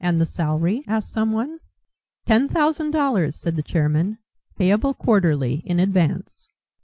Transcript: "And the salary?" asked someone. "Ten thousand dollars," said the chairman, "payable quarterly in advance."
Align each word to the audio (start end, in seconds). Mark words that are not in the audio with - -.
"And 0.00 0.18
the 0.18 0.24
salary?" 0.24 0.82
asked 0.88 1.10
someone. 1.12 1.58
"Ten 2.24 2.48
thousand 2.48 2.92
dollars," 2.92 3.36
said 3.36 3.56
the 3.56 3.62
chairman, 3.62 4.16
"payable 4.56 4.94
quarterly 4.94 5.56
in 5.66 5.80
advance." 5.80 6.48